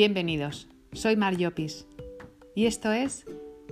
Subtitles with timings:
[0.00, 1.84] Bienvenidos, soy Mar Llopis
[2.54, 3.26] y esto es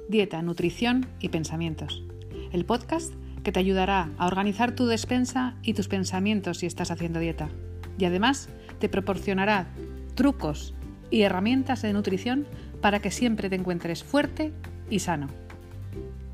[0.09, 2.03] Dieta, Nutrición y Pensamientos,
[2.51, 3.15] el podcast
[3.45, 7.49] que te ayudará a organizar tu despensa y tus pensamientos si estás haciendo dieta.
[7.97, 8.49] Y además
[8.81, 9.69] te proporcionará
[10.17, 10.75] trucos
[11.13, 12.49] y herramientas de nutrición
[12.81, 14.53] para que siempre te encuentres fuerte
[14.91, 15.29] y sano.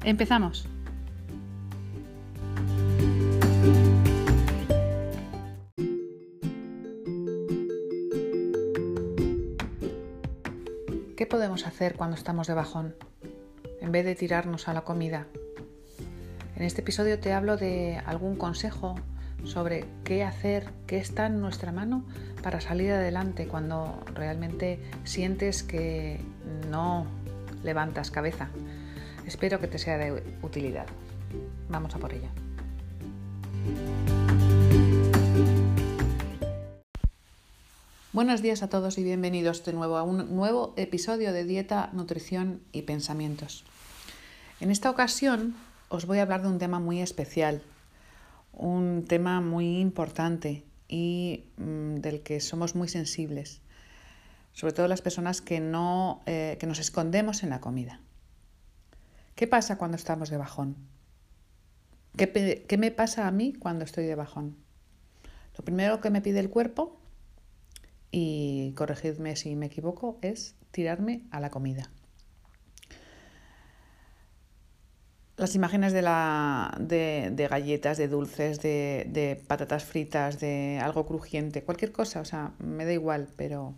[0.04, 0.70] Empezamos.
[11.62, 12.96] ¿Qué podemos hacer cuando estamos de bajón?
[13.80, 15.28] En vez de tirarnos a la comida.
[16.56, 18.96] En este episodio te hablo de algún consejo
[19.44, 22.04] sobre qué hacer, qué está en nuestra mano
[22.42, 26.20] para salir adelante cuando realmente sientes que
[26.68, 27.06] no
[27.62, 28.48] levantas cabeza.
[29.24, 30.86] Espero que te sea de utilidad.
[31.68, 32.28] Vamos a por ello.
[38.12, 42.60] Buenos días a todos y bienvenidos de nuevo a un nuevo episodio de Dieta, Nutrición
[42.70, 43.64] y Pensamientos.
[44.60, 45.56] En esta ocasión
[45.88, 47.62] os voy a hablar de un tema muy especial,
[48.52, 53.62] un tema muy importante y mm, del que somos muy sensibles,
[54.52, 57.98] sobre todo las personas que, no, eh, que nos escondemos en la comida.
[59.36, 60.76] ¿Qué pasa cuando estamos de bajón?
[62.18, 64.58] ¿Qué, ¿Qué me pasa a mí cuando estoy de bajón?
[65.56, 66.98] Lo primero que me pide el cuerpo
[68.12, 71.90] y corregidme si me equivoco, es tirarme a la comida.
[75.38, 81.90] Las imágenes de, la, de, galletas, de dulces, de, patatas fritas, de algo crujiente, cualquier
[81.90, 83.74] cosa, o sea, me da igual, pero,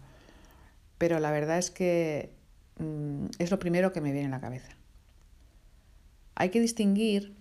[0.99, 2.35] pero la verdad es que
[2.81, 4.77] mm, es lo primero que me viene a la cabeza.
[6.35, 7.37] Hay que distinguir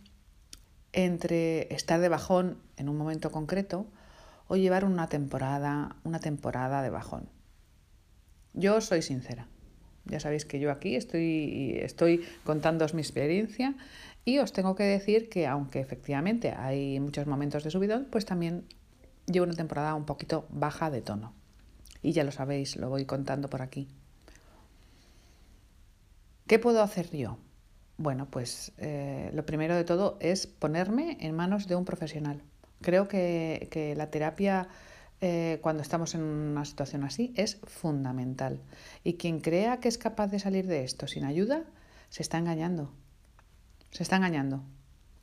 [0.94, 3.88] entre estar de bajón en un momento concreto
[4.47, 7.30] o llevar una temporada, una temporada de bajón.
[8.53, 9.47] Yo soy sincera.
[10.05, 13.76] Ya sabéis que yo aquí estoy, estoy contándoos mi experiencia
[14.26, 18.65] y os tengo que decir que aunque efectivamente hay muchos momentos de subidón, pues también
[19.26, 21.33] llevo una temporada un poquito baja de tono.
[22.02, 23.87] Y ya lo sabéis, lo voy contando por aquí.
[26.48, 27.37] ¿Qué puedo hacer yo?
[27.98, 32.43] Bueno, pues eh, lo primero de todo es ponerme en manos de un profesional.
[32.83, 34.67] Creo que, la terapia
[35.21, 38.61] eh, cuando estamos en una situación así es fundamental.
[39.04, 41.64] Y quien crea que es capaz de salir de esto sin ayuda,
[42.10, 42.94] se está engañando.
[43.89, 44.64] Se está engañando.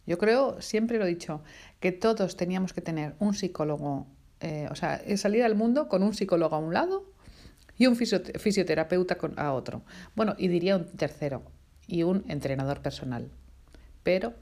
[0.06, 1.43] Yo creo, siempre lo he dicho,
[1.78, 4.09] que todos teníamos que tener un psicólogo,
[4.41, 7.12] eh, o sea, salir al mundo con un psicólogo a un lado
[7.77, 9.82] y un fisioterapeuta a otro.
[10.16, 11.44] Bueno, y diría un tercero,
[11.91, 13.31] y un entrenador personal.
[14.03, 14.34] Pero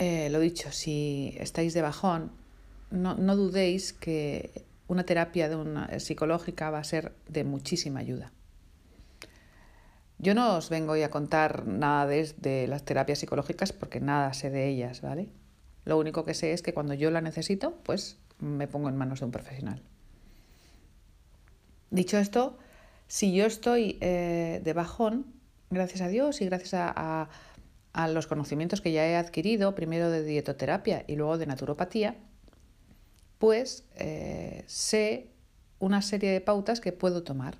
[0.00, 2.32] eh, lo dicho, si estáis de bajón,
[2.90, 8.32] no, no dudéis que una terapia de una psicológica va a ser de muchísima ayuda.
[10.16, 14.32] Yo no os vengo hoy a contar nada de, de, las terapias psicológicas porque nada
[14.32, 15.28] sé de ellas, ¿vale?
[15.84, 19.20] Lo único que sé es que cuando yo la necesito, pues me pongo en manos
[19.20, 19.82] de un profesional.
[21.90, 22.56] Dicho esto,
[23.06, 25.26] si yo estoy eh, de bajón,
[25.68, 27.28] gracias a Dios y gracias a
[27.92, 32.16] los conocimientos que ya he adquirido, primero de dietoterapia y luego de naturopatía,
[33.38, 35.30] pues eh, sé
[35.78, 37.58] una serie de pautas que puedo tomar.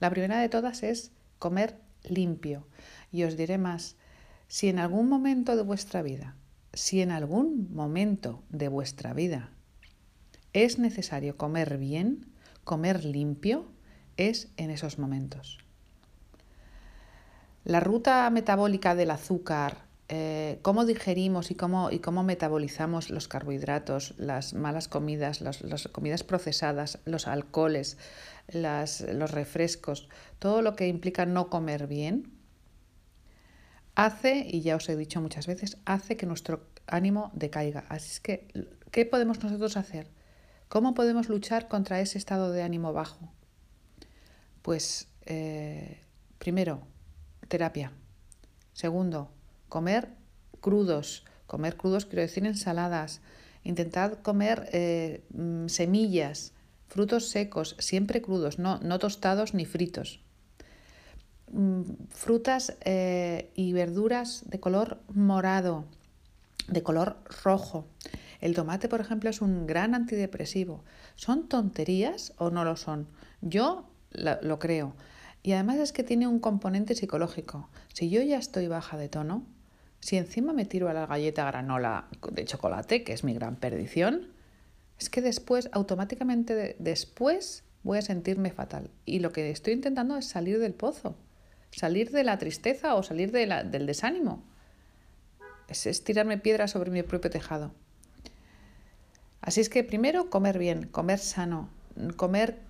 [0.00, 2.66] La primera de todas es comer limpio.
[3.10, 3.96] Y os diré más,
[4.48, 6.36] si en algún momento de vuestra vida,
[6.72, 9.50] si en algún momento de vuestra vida
[10.52, 12.26] es necesario comer bien,
[12.64, 13.72] comer limpio,
[14.16, 15.61] es en esos momentos.
[17.64, 24.14] La ruta metabólica del azúcar, eh, cómo digerimos y cómo, y cómo metabolizamos los carbohidratos,
[24.18, 27.96] las malas comidas, las, comidas procesadas, los alcoholes,
[28.52, 30.08] los refrescos,
[30.38, 32.32] todo lo que implica no comer bien,
[33.94, 37.84] hace, y ya os he dicho muchas veces, hace que nuestro ánimo decaiga.
[37.88, 38.48] Así es que,
[38.90, 40.08] ¿qué podemos nosotros hacer?
[40.68, 43.32] ¿Cómo podemos luchar contra ese estado de ánimo bajo?
[44.62, 46.00] Pues, eh,
[46.38, 46.86] primero,
[47.48, 47.92] terapia.
[48.72, 49.30] Segundo,
[49.68, 50.08] comer
[50.60, 51.24] crudos.
[51.46, 53.20] Comer crudos quiero decir ensaladas.
[53.64, 56.52] Intentad comer eh, mm, semillas,
[56.88, 60.20] frutos secos, siempre crudos, no, no tostados ni fritos.
[61.52, 65.84] Mm, frutas eh, y verduras de color morado,
[66.68, 67.86] de color rojo.
[68.40, 70.82] El tomate, por ejemplo, es un gran antidepresivo.
[71.14, 73.06] ¿Son tonterías o no lo son?
[73.40, 74.94] Yo lo creo.
[75.42, 77.68] Y además es que tiene un componente psicológico.
[77.92, 79.44] Si yo ya estoy baja de tono,
[80.00, 84.28] si encima me tiro a la galleta granola de chocolate, que es mi gran perdición,
[84.98, 88.90] es que después, automáticamente después, voy a sentirme fatal.
[89.04, 91.16] Y lo que estoy intentando es salir del pozo,
[91.70, 94.44] salir de la tristeza o salir del desánimo.
[95.68, 97.72] Es, es tirarme piedra sobre mi propio tejado.
[99.40, 101.68] Así es que primero comer bien, comer sano,
[102.16, 102.60] comer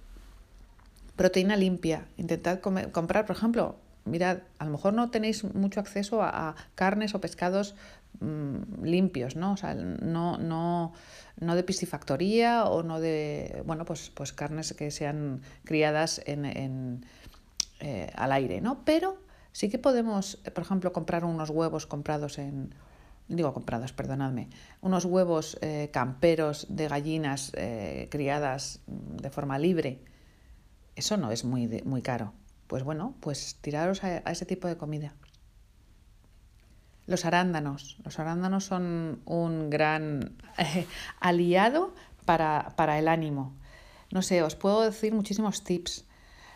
[1.17, 6.55] proteína limpia, intentad comprar, por ejemplo, mirad, a lo mejor no tenéis mucho acceso a,
[6.75, 7.75] carnes o pescados
[8.20, 9.53] mm, limpios, ¿no?
[9.53, 10.93] O sea, no, no,
[11.38, 17.05] no de piscifactoría o no de, bueno, pues, pues carnes que sean criadas en,
[17.81, 18.85] eh, al aire, ¿no?
[18.85, 19.19] Pero
[19.53, 22.75] sí que podemos, por ejemplo, comprar unos huevos comprados en
[23.29, 24.49] digo comprados, perdonadme,
[24.81, 30.00] unos huevos eh, camperos de gallinas eh, criadas de forma libre,
[30.96, 32.32] eso no es muy, muy caro.
[32.66, 35.14] Pues bueno, pues tiraros a, ese tipo de comida.
[37.06, 37.98] Los arándanos.
[38.04, 40.86] Los arándanos son un gran eh,
[41.20, 41.94] aliado
[42.24, 43.54] para, para el ánimo.
[44.10, 46.04] No sé, os puedo decir muchísimos tips.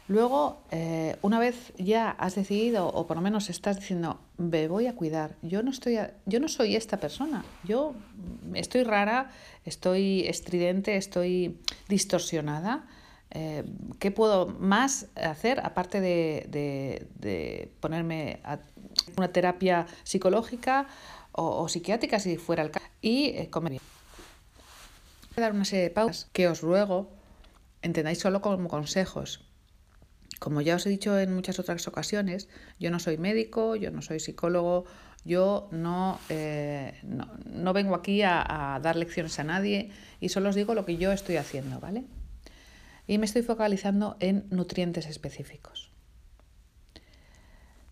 [0.08, 4.86] Luego, eh, una vez ya has decidido, o por lo menos estás diciendo, me voy
[4.86, 7.94] a cuidar, yo no, estoy yo no soy esta persona, yo
[8.54, 9.32] estoy rara,
[9.64, 12.86] estoy estridente, estoy distorsionada,
[13.31, 13.64] eh,
[13.99, 18.58] ¿qué puedo más hacer aparte de, ponerme a
[19.17, 20.87] una terapia psicológica
[21.32, 22.87] o, psiquiátrica si fuera el caso?
[23.00, 23.82] Y eh, comer bien.
[25.34, 27.11] Voy a dar una serie de pausas que os ruego
[27.82, 29.46] entendáis solo como consejos
[30.38, 32.49] como ya os he dicho en muchas otras ocasiones,
[32.79, 34.84] yo no soy médico, yo no soy psicólogo,
[35.25, 39.90] yo no, eh, no, vengo aquí a, dar lecciones a nadie
[40.20, 42.05] y solo os digo lo que yo estoy haciendo, ¿vale?
[43.06, 45.93] Y me estoy focalizando en nutrientes específicos.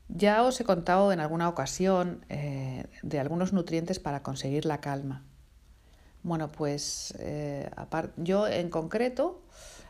[0.09, 5.23] Ya os he contado en alguna ocasión eh, de algunos nutrientes para conseguir la calma.
[6.23, 7.71] Bueno, pues eh,
[8.17, 9.45] yo en concreto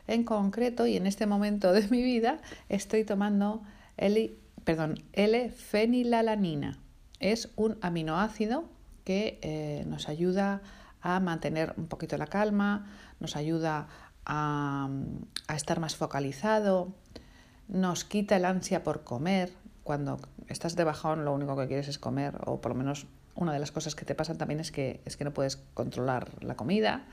[0.07, 2.39] en concreto, y en este momento de mi vida,
[2.69, 3.63] estoy tomando
[3.97, 6.79] L, perdón, L-fenilalanina.
[7.19, 8.65] Es un aminoácido
[9.03, 10.61] que eh, nos ayuda
[11.01, 13.87] a mantener un poquito la calma, nos ayuda
[14.25, 14.89] a,
[15.55, 16.89] estar más focalizado,
[17.67, 19.53] nos quita el ansia por comer.
[19.83, 23.05] Cuando estás de bajón lo único que quieres es comer, o por lo menos
[23.35, 26.43] una de las cosas que te pasan también es que, es que no puedes controlar
[26.43, 27.05] la comida.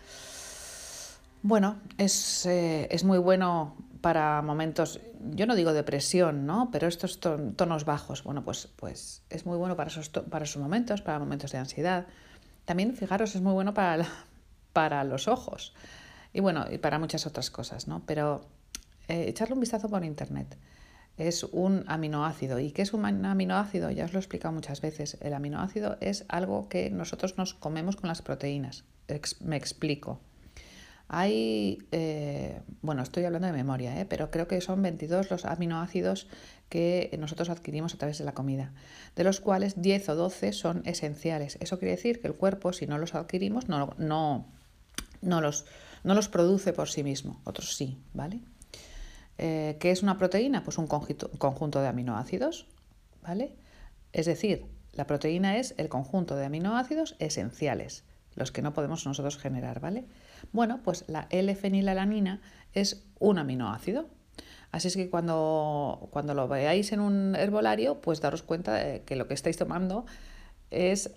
[1.42, 5.00] Bueno, es, eh, es, muy bueno para momentos,
[5.32, 6.70] yo no digo depresión, ¿no?
[6.70, 11.02] Pero estos tonos bajos, bueno, pues, pues es muy bueno para esos, para esos momentos,
[11.02, 12.06] para momentos de ansiedad.
[12.64, 14.06] También, fijaros, es muy bueno para,
[14.72, 15.74] para los ojos
[16.32, 18.02] y bueno, y para muchas otras cosas, ¿no?
[18.06, 18.46] Pero
[19.08, 20.56] eh, echarle un vistazo por internet.
[21.18, 22.58] Es un aminoácido.
[22.58, 23.90] ¿Y qué es un aminoácido?
[23.90, 25.18] Ya os lo he explicado muchas veces.
[25.20, 28.84] El aminoácido es algo que nosotros nos comemos con las proteínas.
[29.40, 30.20] me explico.
[31.08, 34.06] Hay, eh, bueno, estoy hablando de memoria, ¿eh?
[34.06, 36.26] pero creo que son 22 los aminoácidos
[36.70, 38.72] que nosotros adquirimos a través de la comida,
[39.14, 41.58] de los cuales 10 o 12 son esenciales.
[41.60, 44.46] Eso quiere decir que el cuerpo, si no los adquirimos, no, no,
[45.20, 45.66] no, los,
[46.04, 48.40] no los produce por sí mismo, otros sí, ¿vale?
[49.38, 50.62] Eh, ¿Qué es una proteína?
[50.62, 52.66] Pues un conjunto, un conjunto de aminoácidos,
[53.22, 53.56] ¿vale?
[54.12, 58.04] Es decir, la proteína es el conjunto de aminoácidos esenciales,
[58.34, 60.06] los que no podemos nosotros generar, ¿vale?
[60.52, 62.40] Bueno, pues la L-fenilalanina
[62.72, 64.08] es un aminoácido.
[64.70, 69.16] Así es que cuando, cuando lo veáis en un herbolario, pues daros cuenta de que
[69.16, 70.06] lo que estáis tomando
[70.70, 71.10] es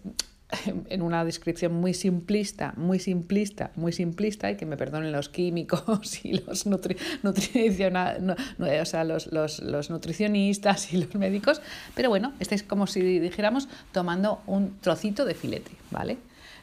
[0.90, 6.20] en una descripción muy simplista, muy simplista, muy simplista, y que me perdonen los químicos
[6.26, 11.62] y los, nutri o sea, los, los, los, nutricionistas y los médicos,
[11.96, 16.18] pero bueno, estáis como si dijéramos tomando un trocito de filete, ¿vale?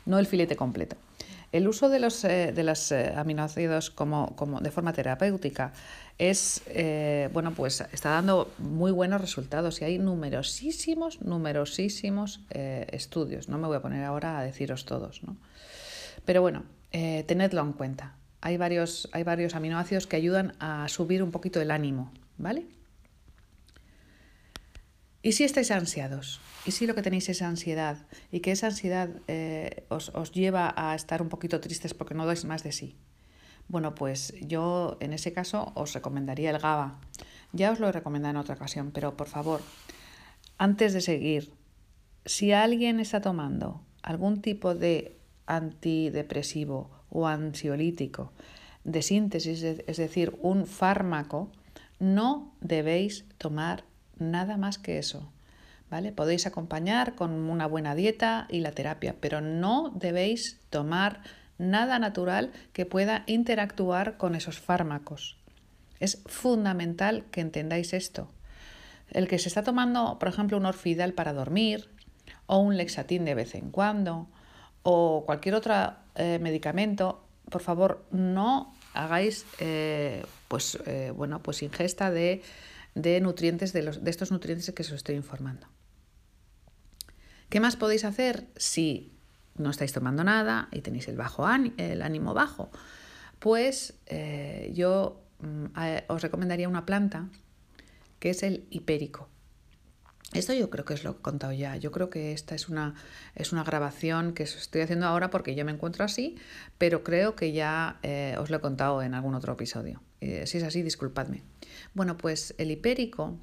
[0.05, 0.97] No el filete completo.
[1.53, 5.75] El uso de los, eh, de los eh, aminoácidos como, como, de forma terapéutica
[6.19, 13.51] es, eh, bueno, pues está dando muy buenos resultados y hay numerosísimos, numerosísimos estudios.
[13.51, 15.37] No me voy a poner ahora a deciros todos, ¿no?
[16.25, 18.17] Pero bueno, tenedlo en cuenta.
[18.41, 22.67] Hay varios, hay varios aminoácidos que ayudan a subir un poquito el ánimo, ¿vale?
[25.23, 26.41] ¿Y si estáis ansiados?
[26.67, 28.07] ¿Y si lo que tenéis es ansiedad?
[28.33, 32.27] Y que esa ansiedad eh, os, os, lleva a estar un poquito tristes porque no
[32.27, 32.97] dais más de sí.
[33.69, 37.01] Bueno, pues yo en ese caso os recomendaría el GABA.
[37.53, 39.61] Ya os lo he recomendado en otra ocasión, pero por favor,
[40.59, 41.53] antes de seguir,
[42.27, 48.33] si alguien está tomando algún tipo de antidepresivo o ansiolítico
[48.83, 51.53] de síntesis, es decir, un fármaco,
[52.01, 53.85] no debéis tomar
[54.31, 55.31] nada más que eso.
[55.91, 56.11] ¿Vale?
[56.11, 61.21] Podéis acompañar con una buena dieta y la terapia, pero no debéis tomar
[61.59, 65.37] nada natural que pueda interactuar con esos fármacos.
[66.01, 68.31] Es fundamental que entendáis esto.
[69.11, 71.91] El que se está tomando, por ejemplo, un orfidal para dormir,
[72.47, 74.29] o un lexatín de vez en cuando,
[74.83, 75.75] o cualquier otro
[76.17, 82.43] eh, medicamento, por favor, no hagáis eh, pues, eh, bueno, pues ingesta de,
[82.95, 85.67] nutrientes, de, los, de estos nutrientes que os estoy informando.
[87.49, 89.13] ¿Qué más podéis hacer si
[89.57, 91.47] no estáis tomando nada y tenéis el, bajo
[91.77, 92.71] el ánimo bajo?
[93.39, 93.95] Pues
[94.73, 95.67] yo mm,
[96.09, 97.29] os recomendaría una planta
[98.19, 99.29] que es el hipérico.
[100.33, 101.77] Esto yo creo que os lo he contado ya.
[101.77, 102.95] Yo creo que esta es una,
[103.35, 106.37] es una grabación que estoy haciendo ahora porque yo me encuentro así,
[106.79, 110.01] pero creo que ya eh, os lo he contado en algún otro episodio.
[110.23, 111.43] Eh, si es así, disculpadme.
[111.95, 113.37] Bueno, pues el hipérico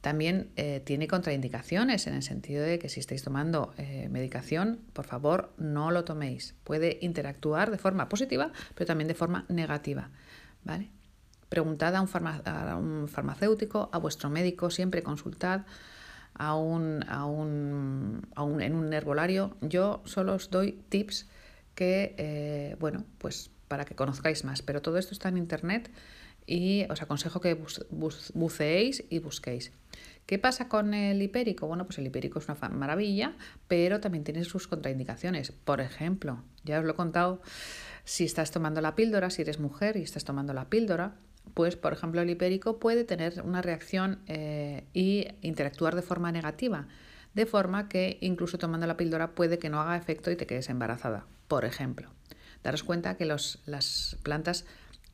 [0.00, 3.74] también eh, tiene contraindicaciones en el sentido de que si estáis tomando
[4.08, 6.54] medicación, por favor no lo toméis.
[6.64, 10.10] Puede interactuar de forma positiva, pero también de forma negativa.
[10.64, 10.90] ¿Vale?
[11.50, 15.62] Preguntad a un, farmacéutico, a vuestro médico, siempre consultad
[16.34, 18.22] a un, a un,
[18.60, 19.56] en un herbolario.
[19.60, 21.28] Yo solo os doy tips
[21.74, 25.92] que, eh, bueno, pues para que conozcáis más, pero todo esto está en internet
[26.44, 27.56] y os aconsejo que
[28.34, 29.70] buceéis y busquéis.
[30.26, 31.68] ¿Qué pasa con el hipérico?
[31.68, 33.36] Bueno, pues el hipérico es una maravilla,
[33.68, 35.52] pero también tiene sus contraindicaciones.
[35.52, 37.42] Por ejemplo, ya os lo he contado,
[38.04, 41.14] si estás tomando la píldora, si eres mujer y estás tomando la píldora,
[41.54, 46.88] pues por ejemplo el hipérico puede tener una reacción eh, y interactuar de forma negativa,
[47.34, 50.70] de forma que incluso tomando la píldora puede que no haga efecto y te quedes
[50.70, 52.10] embarazada, por ejemplo.
[52.62, 54.64] Daros cuenta que los, las plantas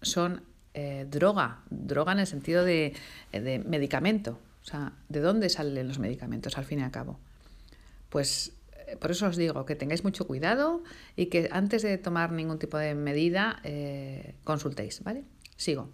[0.02, 0.42] son
[0.74, 2.94] eh, droga, droga en el sentido de,
[3.32, 4.38] de, medicamento.
[4.62, 7.18] O sea, ¿de dónde salen los medicamentos al fin y al cabo?
[8.08, 8.52] Pues
[8.86, 10.82] eh, por eso os digo que tengáis mucho cuidado
[11.14, 13.62] y que antes de tomar ningún tipo de medida
[14.44, 15.24] consultéis, ¿vale?
[15.56, 15.90] Sigo.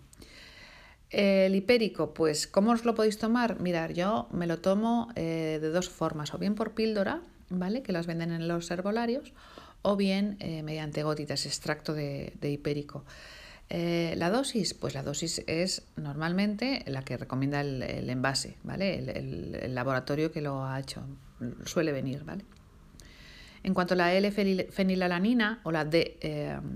[1.12, 3.60] El hipérico, pues, ¿cómo os lo podéis tomar?
[3.60, 7.82] Mirar, yo me lo tomo eh, de dos formas, o bien por píldora, ¿vale?
[7.82, 9.34] Que las venden en los herbolarios,
[9.82, 13.04] o bien eh, mediante gotitas, extracto de, hipérico.
[13.68, 18.98] Eh, la dosis, pues la dosis es normalmente la que recomienda el, envase, ¿vale?
[18.98, 21.02] El, laboratorio que lo ha hecho,
[21.64, 22.44] suele venir, ¿vale?
[23.62, 26.18] En cuanto a la L-fenilalanina o la D,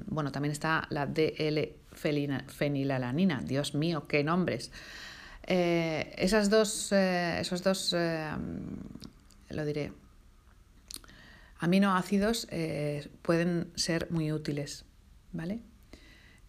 [0.06, 3.40] bueno, también está la DL fenilalanina.
[3.44, 4.70] Dios mío, qué nombres.
[5.46, 8.30] Eh, esas dos, eh, esos dos, eh,
[9.50, 9.92] lo diré,
[11.58, 12.48] aminoácidos
[13.22, 14.84] pueden ser muy útiles,
[15.32, 15.60] ¿vale?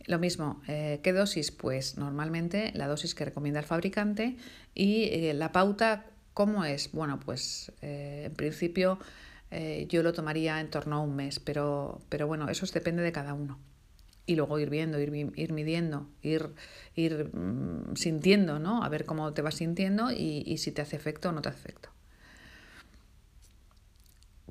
[0.06, 1.52] Lo mismo, ¿qué dosis?
[1.52, 4.38] Pues normalmente la dosis que recomienda el fabricante
[4.74, 6.92] y la pauta, ¿cómo es?
[6.92, 9.00] Bueno, pues en principio
[9.90, 13.34] yo lo tomaría en torno a un mes, pero, pero bueno, eso depende de cada
[13.34, 13.60] uno
[14.28, 15.10] y luego ir viendo, ir,
[15.54, 16.54] midiendo, ir,
[17.34, 18.84] mm, sintiendo, ¿no?
[18.84, 21.60] A ver cómo te vas sintiendo y, si te hace efecto o no te hace
[21.60, 21.90] efecto.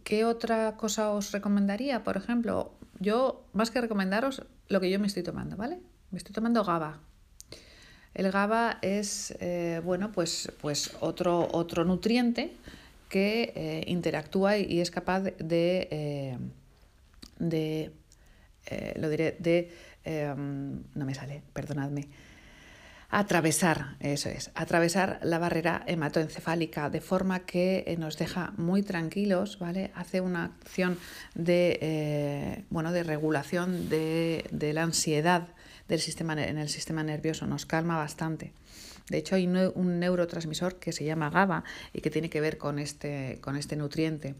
[0.07, 2.05] ¿Qué otra cosa os recomendaría?
[2.05, 2.71] Por ejemplo,
[3.01, 5.81] yo, más que recomendaros, lo que yo me estoy tomando, ¿vale?
[6.13, 7.01] Me estoy tomando GABA.
[8.15, 12.53] El GABA es, eh, bueno, pues, pues otro, otro nutriente
[13.09, 16.39] que eh, interactúa y es capaz de, eh,
[17.41, 17.91] de
[18.67, 19.73] eh, lo diré, de,
[20.05, 22.07] em, no me sale, perdonadme,
[23.09, 29.59] atravesar, eso es, atravesar la barrera hematoencefálica de forma que eh, nos deja muy tranquilos,
[29.59, 29.93] ¿vale?
[29.95, 30.99] Hace una acción
[31.35, 34.45] de, eh, bueno, de regulación de,
[34.75, 35.49] la ansiedad
[35.89, 38.53] del sistema, en el sistema nervioso, nos calma bastante.
[39.09, 42.81] De hecho, hay un neurotransmisor que se llama GABA y que tiene que ver con
[42.81, 44.35] este, con este nutriente.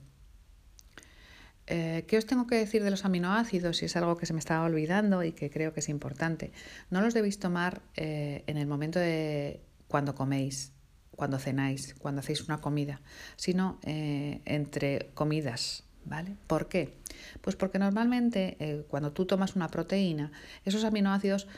[1.67, 3.79] Eh, ¿Qué os tengo que decir de los aminoácidos?
[3.79, 6.53] Si es algo que se me estaba olvidando y que creo que es importante.
[6.91, 10.73] No los debéis tomar eh, en el momento de cuando coméis,
[11.11, 13.01] cuando cenáis, cuando hacéis una comida,
[13.37, 15.83] sino eh, entre comidas.
[16.09, 16.37] ¿Vale?
[16.47, 16.95] ¿Por qué?
[17.41, 20.31] Pues porque normalmente cuando tú tomas una proteína,
[20.65, 21.49] esos aminoácidos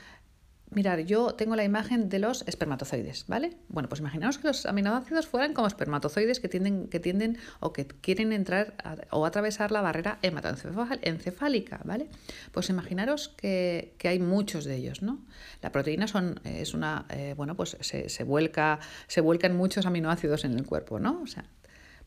[0.71, 3.57] Mirar, yo tengo la imagen de los espermatozoides, ¿vale?
[3.69, 7.87] Bueno, pues imaginaos que los aminoácidos fueran como espermatozoides que tienden, que tienden o que
[7.87, 8.75] quieren entrar
[9.11, 12.09] o atravesar la barrera hematoencefálica, ¿vale?
[12.53, 15.25] Pues imaginaros que, hay muchos de ellos, ¿no?
[15.63, 20.53] La proteína son, es una, eh, bueno, pues se, vuelca, se vuelcan muchos aminoácidos en
[20.53, 21.23] el cuerpo, ¿no?
[21.23, 21.47] O sea,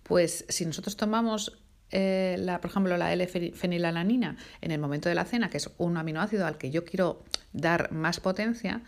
[0.04, 1.58] pues si nosotros tomamos
[1.92, 5.98] eh, la, por ejemplo, la L-fenilalanina en el momento de la cena, que es un
[5.98, 8.82] aminoácido al que yo quiero dar más potencia,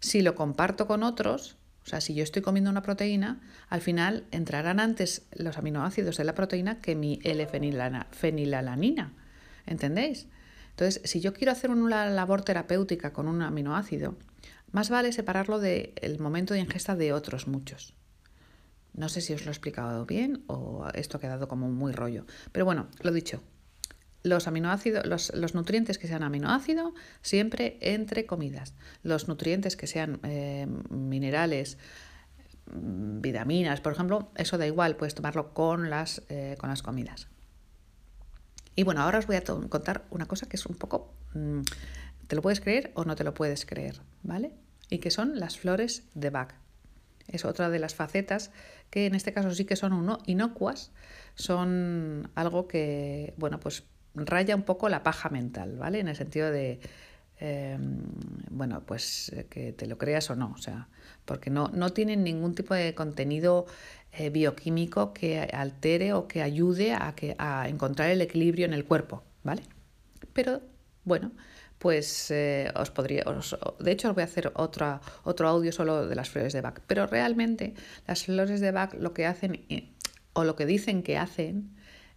[0.00, 4.24] si lo comparto con otros, o sea, si yo estoy comiendo una proteína, al final
[4.30, 9.12] entrarán antes los aminoácidos de la proteína que mi L-fenilalanina.
[9.66, 10.26] ¿Entendéis?
[10.70, 14.16] Entonces, si yo quiero hacer una labor terapéutica con un aminoácido,
[14.72, 17.94] más vale separarlo del momento de ingesta de otros muchos.
[18.94, 22.24] No sé si os lo he explicado bien o esto ha quedado como muy rollo.
[22.52, 23.42] Pero bueno, lo dicho.
[24.22, 28.74] Los aminoácidos, los, nutrientes que sean aminoácido, siempre entre comidas.
[29.02, 31.76] Los nutrientes que sean eh, minerales,
[32.72, 37.28] mm, vitaminas, por ejemplo, eso da igual, puedes tomarlo con las, eh, con las comidas.
[38.76, 41.60] Y bueno, ahora os voy a contar una cosa que es un poco, mm,
[42.26, 44.52] te lo puedes creer o no te lo puedes creer, ¿vale?
[44.88, 46.54] Y que son las flores de Bach.
[47.28, 48.50] Es otra de las facetas
[48.94, 50.92] que en este caso sí que son uno, inocuas,
[51.34, 53.82] son algo que, bueno, pues
[54.14, 55.98] raya un poco la paja mental, ¿vale?
[55.98, 56.78] En el sentido de,
[57.38, 58.04] em,
[58.50, 60.86] bueno, pues eh, que te lo creas o no, o sea,
[61.24, 63.66] porque no, no tienen ningún tipo de contenido
[64.12, 68.84] eh, bioquímico que altere o que ayude a, que, a encontrar el equilibrio en el
[68.84, 69.62] cuerpo, ¿vale?
[70.34, 70.60] Pero,
[71.02, 71.32] bueno,
[71.78, 73.24] pues eh, os podría,
[73.78, 77.06] de hecho os voy a hacer otro audio solo de las flores de Bach, pero
[77.06, 77.74] realmente
[78.06, 79.66] las flores de Bach lo que hacen,
[80.32, 81.76] o lo que dicen que hacen,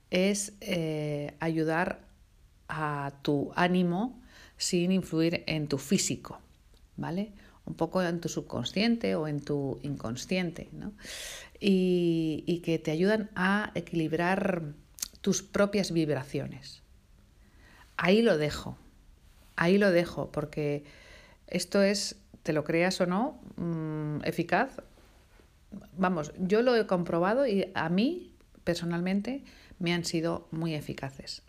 [0.10, 2.00] es eh, ayudar
[2.70, 4.22] a tu ánimo
[4.58, 6.40] sin influir en tu físico,
[6.96, 7.34] ¿vale?
[7.66, 10.94] Un poco en tu subconsciente o en tu inconsciente, ¿no?
[11.60, 14.64] Y, y que te ayudan a equilibrar
[15.22, 16.84] tus propias vibraciones.
[17.98, 18.78] Ahí lo dejo,
[19.58, 20.86] ahí lo dejo, porque
[21.48, 24.82] esto es, te lo creas o no, mm, eficaz.
[25.98, 28.34] Vamos, yo lo he comprobado y a mí,
[28.64, 29.44] personalmente,
[29.80, 31.42] me han sido muy eficaces.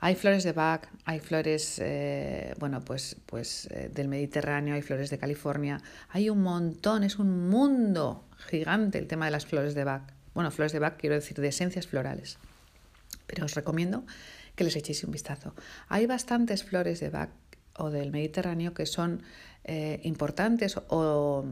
[0.00, 5.10] Hay flores de Bach, hay flores, eh, bueno, pues, pues eh, del Mediterráneo, hay flores
[5.10, 9.84] de California, hay un montón, es un mundo gigante el tema de las flores de
[9.84, 10.02] Bach.
[10.34, 12.38] Bueno, flores de Bach quiero decir de esencias florales.
[13.28, 14.04] Pero os recomiendo
[14.54, 15.54] que les echéis un vistazo.
[15.88, 17.30] Hay bastantes flores de Bach
[17.76, 19.22] o del Mediterráneo que son
[19.64, 21.44] eh, importantes o,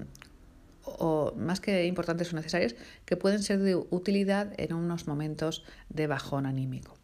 [1.37, 6.47] más que importantes o necesarias, que pueden ser de utilidad en unos momentos de bajón
[6.47, 6.97] anímico.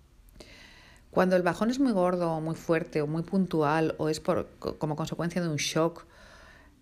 [1.11, 4.51] Cuando el bajón es muy gordo o muy fuerte o muy puntual o es por,
[4.59, 6.07] como consecuencia de un shock,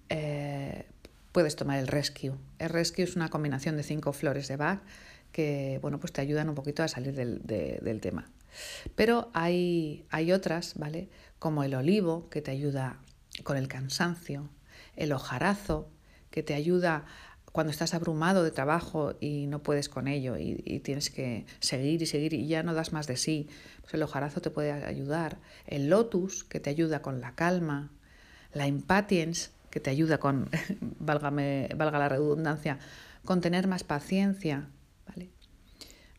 [0.08, 0.86] eh,
[1.30, 2.32] puedes tomar el Rescue.
[2.58, 4.80] El Rescue es una combinación de cinco flores de Bach
[5.34, 8.30] que bueno, pues te ayudan un poquito a salir del, tema.
[8.94, 11.08] Pero hay, hay otras, ¿vale?
[11.38, 12.98] Como el olivo, que te ayuda
[13.42, 14.50] con el cansancio,
[14.96, 15.88] el hojarazo,
[16.30, 17.04] que te ayuda
[17.52, 22.06] cuando estás abrumado de trabajo y no puedes con ello y, tienes que seguir y
[22.06, 23.48] seguir y ya no das más de sí,
[23.82, 25.38] pues el hojarazo te puede ayudar.
[25.66, 27.92] El lotus, que te ayuda con la calma.
[28.52, 30.48] La impatience, que te ayuda con,
[30.98, 32.78] válgame, valga la redundancia,
[33.24, 34.68] con tener más paciencia,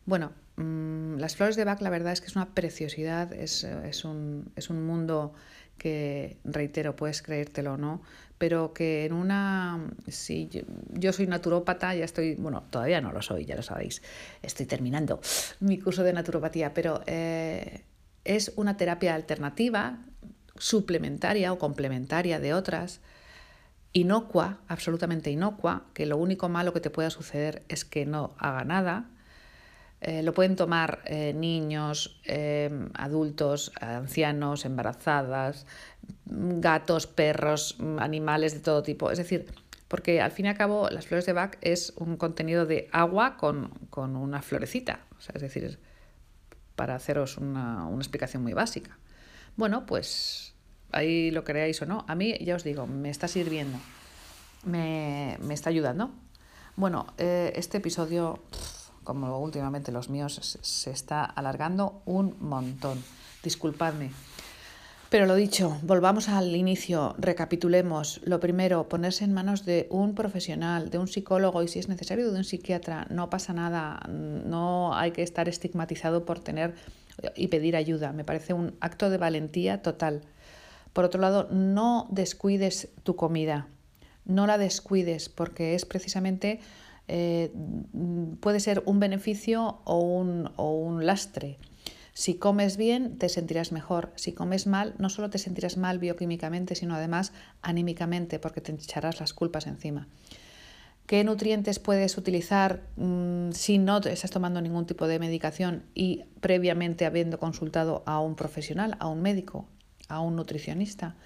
[0.06, 3.64] bueno, mm, las flores de Bach la verdad es que es una preciosidad, es,
[4.04, 5.32] un, mundo
[5.78, 8.02] que, reitero, puedes creértelo o no,
[8.38, 10.48] pero que en una, si
[10.92, 14.02] yo, soy naturópata, ya estoy, bueno, todavía no lo soy, ya lo sabéis,
[14.42, 15.20] estoy terminando
[15.60, 17.82] mi curso de naturopatía, pero eh,
[18.24, 19.98] es una terapia alternativa,
[20.58, 23.00] suplementaria o complementaria de otras,
[23.92, 28.64] inocua, absolutamente inocua, que lo único malo que te pueda suceder es que no haga
[28.64, 29.08] nada,
[30.00, 35.66] eh, lo pueden tomar eh, niños, eh, adultos, ancianos, embarazadas,
[36.26, 39.10] gatos, perros, animales de todo tipo.
[39.10, 39.46] Es decir,
[39.88, 43.36] porque al fin y al cabo las flores de Bach es un contenido de agua
[43.36, 45.00] con, una florecita.
[45.32, 45.78] es decir,
[46.74, 48.98] para haceros una, explicación muy básica.
[49.56, 50.54] Bueno, pues
[50.92, 52.04] ahí lo creáis o no.
[52.06, 53.78] A mí, ya os digo, me está sirviendo.
[54.64, 56.10] Me, está ayudando.
[56.76, 58.42] Bueno, este episodio
[59.06, 63.02] como últimamente los míos, se está alargando un montón.
[63.42, 64.10] Disculpadme.
[65.08, 68.20] Pero lo dicho, volvamos al inicio, recapitulemos.
[68.24, 72.32] Lo primero, ponerse en manos de un profesional, de un psicólogo y si es necesario
[72.32, 73.06] de un psiquiatra.
[73.08, 76.74] No pasa nada, no hay que estar estigmatizado por tener
[77.36, 78.12] y pedir ayuda.
[78.12, 80.22] Me parece un acto de valentía total.
[80.92, 83.68] Por otro lado, no descuides tu comida,
[84.24, 86.58] no la descuides porque es precisamente
[87.08, 87.52] eh,
[88.40, 91.58] puede ser un beneficio o un, o un lastre.
[92.14, 94.10] Si comes bien, te sentirás mejor.
[94.16, 99.20] Si comes mal, no solo te sentirás mal bioquímicamente, sino además anímicamente, porque te echarás
[99.20, 100.08] las culpas encima.
[101.06, 107.06] ¿Qué nutrientes puedes utilizar mm, si no estás tomando ningún tipo de medicación y previamente
[107.06, 109.68] habiendo consultado a un profesional, a un médico,
[110.08, 111.16] a un nutricionista?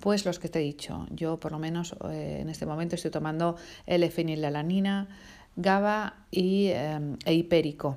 [0.00, 1.06] Pues los que te he dicho.
[1.10, 3.56] Yo por lo menos eh, en este momento estoy tomando
[3.86, 5.08] L-fenilalanina,
[5.56, 7.96] GABA y, eh, e hipérico.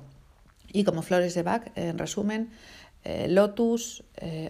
[0.72, 2.50] Y como flores de Bach, en resumen,
[3.04, 4.04] eh, lotus,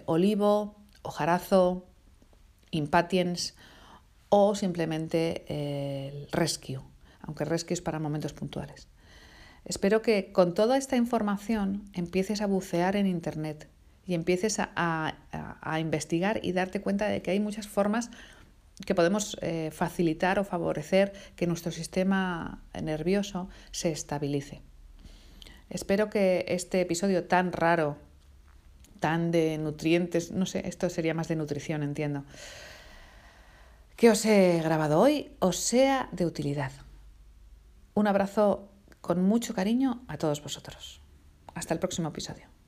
[0.05, 1.85] olivo, hojarazo,
[2.69, 3.55] impatiens
[4.29, 5.43] o simplemente
[6.07, 6.79] el rescue,
[7.21, 8.87] aunque rescue es para momentos puntuales.
[9.65, 13.67] Espero que con toda esta información empieces a bucear en Internet
[14.11, 18.11] y empieces a, investigar y darte cuenta de que hay muchas formas
[18.85, 24.61] que podemos eh, facilitar o favorecer que nuestro sistema nervioso se estabilice.
[25.69, 27.95] Espero que este episodio tan raro,
[28.99, 32.25] tan de nutrientes, no sé, esto sería más de nutrición, entiendo,
[33.95, 36.73] que os he grabado hoy, os sea de utilidad.
[37.93, 38.67] Un abrazo
[38.99, 40.99] con mucho cariño a todos vosotros.
[41.55, 42.60] Hasta el próximo episodio.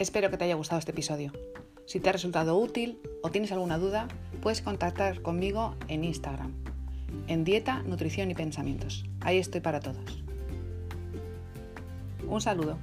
[0.00, 1.30] Espero que te haya gustado este episodio.
[1.84, 4.08] Si te ha resultado útil o tienes alguna duda,
[4.40, 6.54] puedes contactar conmigo en Instagram,
[7.28, 9.04] en Dieta, Nutrición y Pensamientos.
[9.20, 10.24] Ahí estoy para todos.
[12.26, 12.78] Un saludo.